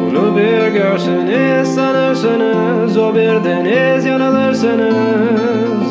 Onu 0.00 0.36
bir 0.36 0.68
görseniz 0.72 1.74
sanırsınız 1.74 2.96
O 2.96 3.14
bir 3.14 3.44
deniz 3.44 4.04
yanılırsınız. 4.04 5.88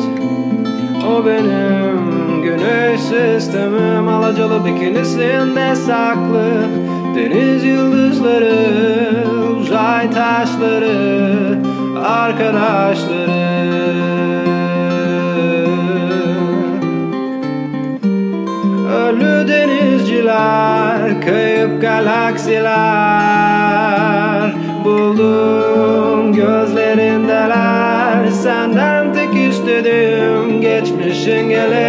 O 1.08 1.26
benim 1.26 2.42
güneş 2.42 3.00
sistemim 3.00 4.08
Alacalı 4.08 4.64
bikinisinde 4.64 5.76
saklı 5.76 6.66
Deniz 7.14 7.64
yıldızları 7.64 8.97
kayıp 21.68 21.82
galaksiler 21.82 22.74
Buldum 24.84 26.32
gözlerindeler 26.32 28.30
Senden 28.30 29.12
tek 29.12 29.34
istediğim 29.50 30.60
geçmişin 30.60 31.48
geleceğin. 31.48 31.88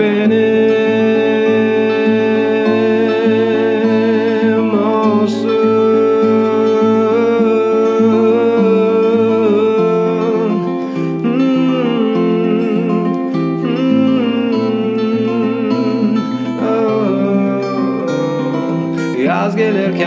Benim 0.00 0.67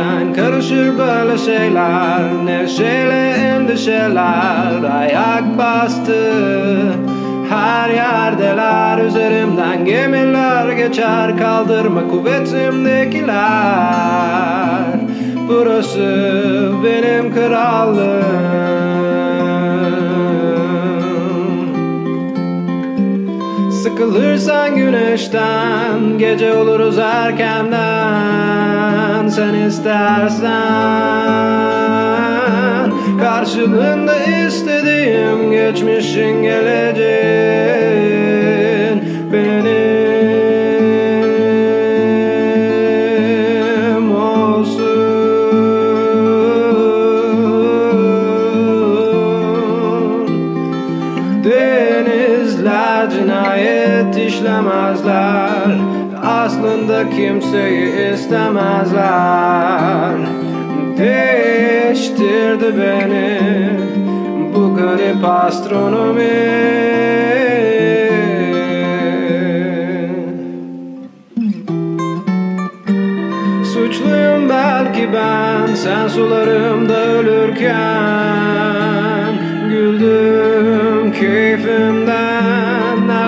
gelirken 0.02 0.34
karışır 0.34 0.98
böyle 0.98 1.38
şeyler. 1.38 2.46
Neşeyle 2.46 3.30
endişeler. 3.30 4.84
Ayak 5.00 5.58
bastı. 5.58 6.32
Her 7.50 7.90
yerdeler. 7.90 9.06
Üzerimden 9.06 9.86
gemiler 9.86 10.70
geçer. 10.70 11.38
Kaldırma 11.38 12.08
kuvvetimdekiler. 12.08 13.36
Burası 15.48 16.72
benim 16.84 17.34
krallığım 17.34 18.51
Sıkılırsan 23.84 24.76
güneşten 24.76 26.18
Gece 26.18 26.54
oluruz 26.54 26.98
erkenden. 26.98 27.78
Sen 29.28 29.54
istersen 29.54 30.52
Karşılığında 33.20 34.24
istediğim 34.24 35.52
Geçmişin 35.52 36.44
geleceğin 36.44 36.71
Denizler 52.62 53.10
cinayet 53.10 54.18
işlemezler. 54.18 55.78
Aslında 56.24 57.10
kimseyi 57.10 58.14
istemezler. 58.14 59.02
Değiştirdi 60.98 62.74
beni 62.78 63.40
bu 64.56 64.76
garip 64.76 65.26
astronomi. 65.26 66.52
Suçluyum 73.74 74.50
belki 74.50 75.10
ben 75.14 75.76
Sen 75.76 76.08
sularımda 76.08 77.06
ölürken. 77.06 77.72
Güldüm 79.70 81.12
keyfimden 81.12 82.31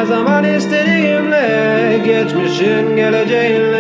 Her 0.04 0.08
zaman 0.08 0.44
istediğimle 0.44 2.02
Geçmişin 2.06 2.96
geleceğinle 2.96 3.73